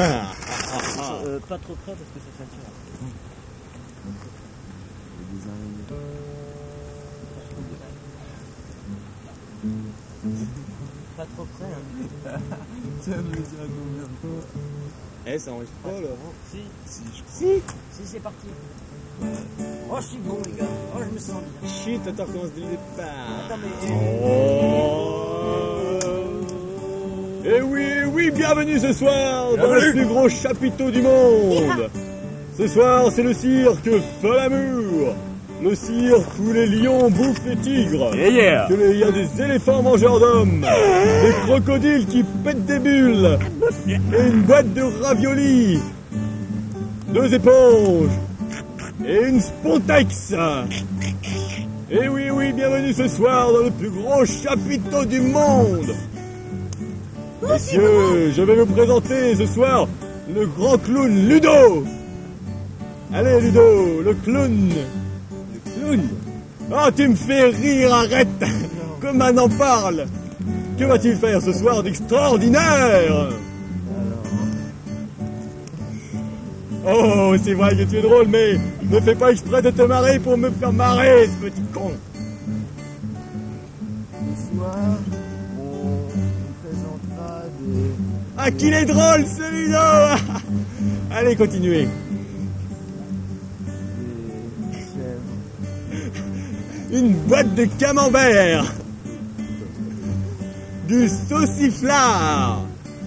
[0.00, 3.70] Euh, pas trop près parce que ça sature.
[11.16, 11.64] Pas trop près.
[11.64, 12.38] Hein.
[13.02, 14.42] Tiens, me dire à combien
[15.26, 17.32] Eh, ça enregistre pas, Laurent Si, Si, je crois.
[17.32, 17.62] si,
[17.92, 18.46] si c'est parti.
[19.90, 20.64] Oh, je suis bon, les gars.
[20.94, 21.70] Oh, je me sens bien.
[21.70, 23.44] Chut, attends, recommence dès le départ.
[23.46, 23.92] Attends, mais.
[24.24, 25.29] Oh.
[27.42, 31.88] Et oui, eh oui, bienvenue ce soir dans le plus gros chapiteau du monde.
[32.58, 33.88] Ce soir, c'est le cirque
[34.20, 35.14] Folamour.
[35.62, 38.14] Le cirque où les lions bouffent les tigres.
[38.14, 38.68] Yeah, yeah.
[38.70, 40.66] Il y a des éléphants mangeurs d'hommes,
[41.22, 43.38] des crocodiles qui pètent des bulles,
[43.88, 43.94] et
[44.28, 45.80] une boîte de raviolis,
[47.08, 48.10] deux éponges,
[49.06, 50.34] et une Spontex.
[51.90, 55.94] Et oui, oui, bienvenue ce soir dans le plus gros chapiteau du monde.
[57.52, 59.88] Messieurs, je vais vous présenter ce soir
[60.32, 61.84] le grand clown Ludo.
[63.12, 64.70] Allez Ludo, le clown.
[65.74, 66.00] Clown.
[66.70, 68.28] Oh, tu me fais rire, arrête.
[69.00, 70.06] Comme on en parle.
[70.78, 73.30] Que va-t-il faire ce soir d'extraordinaire?
[76.86, 80.20] Oh, c'est vrai que tu es drôle, mais ne fais pas exprès de te marrer
[80.20, 81.90] pour me faire marrer, ce petit con.
[84.36, 85.29] Ce
[88.36, 90.16] Ah, qu'il est drôle, celui-là.
[91.10, 91.88] Allez, continuez.
[96.92, 98.64] Une boîte de camembert.
[100.88, 102.64] Du sauciflard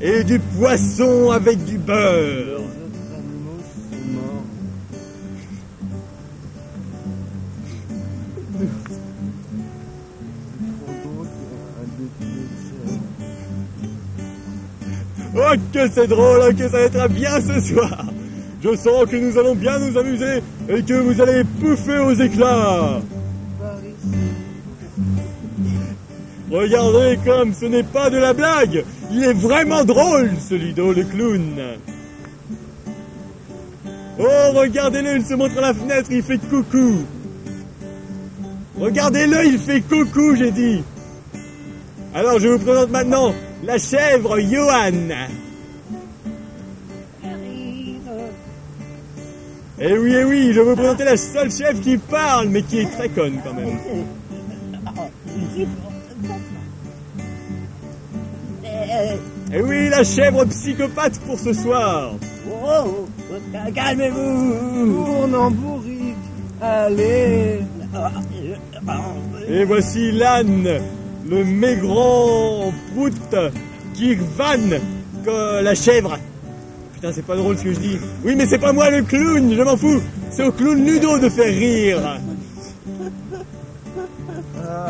[0.00, 2.62] Et du poisson avec du beurre
[15.38, 18.06] Oh que c'est drôle, que ça va être bien ce soir.
[18.62, 23.00] Je sens que nous allons bien nous amuser et que vous allez pouffer aux éclats.
[26.50, 31.04] Regardez comme ce n'est pas de la blague Il est vraiment drôle ce Ludo le
[31.04, 31.60] clown.
[34.18, 37.04] Oh regardez-le, il se montre à la fenêtre, il fait coucou.
[38.80, 40.82] Regardez-le, il fait coucou j'ai dit
[42.16, 44.92] Alors je vous présente maintenant la chèvre Johan
[49.78, 52.78] Eh oui, eh oui, je vais vous présenter la seule chèvre qui parle, mais qui
[52.78, 53.76] est très conne quand même.
[59.52, 62.14] Eh oui, la chèvre psychopathe pour ce soir.
[62.64, 63.06] Oh,
[63.74, 65.04] calmez-vous.
[65.04, 66.16] Tourne en bourrique.
[66.62, 67.60] Allez.
[69.50, 70.80] Et voici l'âne,
[71.28, 73.12] le maigrant prout
[73.94, 74.80] qui vanne
[75.24, 76.18] que la chèvre.
[76.94, 77.98] Putain, c'est pas drôle ce que je dis.
[78.24, 80.00] Oui, mais c'est pas moi le clown, je m'en fous.
[80.30, 82.18] C'est au clown Ludo de faire rire.
[84.62, 84.88] Ah,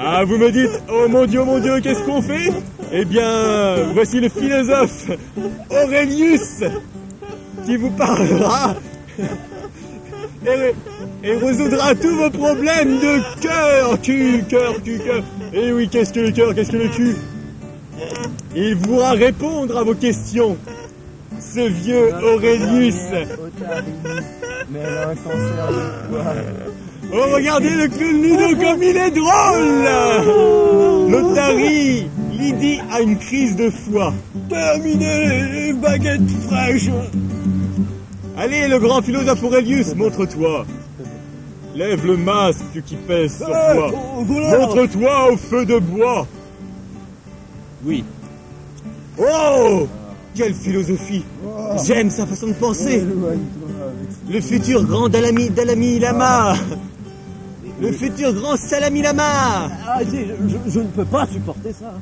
[0.00, 2.52] Ah, vous me dites, oh mon dieu, mon dieu, qu'est-ce qu'on fait?
[2.92, 5.10] Eh bien, voici le philosophe
[5.70, 6.62] Aurelius
[7.66, 8.76] qui vous parlera
[10.48, 15.22] et, et résoudra tous vos problèmes de cœur, cul, cœur, cul, cœur.
[15.52, 17.16] Et oui, qu'est-ce que le cœur, qu'est-ce que le cul?
[18.54, 20.56] Il pourra répondre à vos questions.
[21.40, 22.94] Ce vieux Aurelius.
[22.94, 24.22] Otarine.
[24.70, 25.74] Mais elle a un cancer de
[26.10, 26.34] foie.
[27.10, 29.88] Oh, regardez le clown Ludo comme il est drôle
[31.10, 34.12] L'Otari, Lydie a une crise de foie.
[34.50, 36.90] Terminé, baguette fraîche
[38.38, 40.64] Allez, le grand philosophe Aurelius, montre-toi.
[41.74, 43.90] Lève le masque qui pèse sur toi.
[44.26, 46.26] Montre-toi au feu de bois.
[47.84, 48.04] Oui.
[49.18, 49.86] Oh
[50.34, 51.24] Quelle philosophie
[51.84, 53.04] J'aime sa façon de penser.
[54.30, 56.54] Le futur grand Dalami, Dalami Lama
[57.80, 61.94] Le futur grand Salami Lama Ah, je, je- je ne peux pas supporter ça.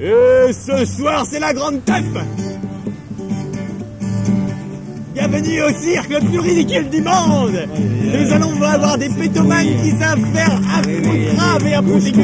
[0.00, 2.04] Et ce soir, c'est la grande teuf
[5.16, 7.66] Bienvenue au cirque le plus ridicule du monde.
[7.74, 12.22] Nous allons avoir des pétomanes qui savent faire un fou grave et un fou aigu.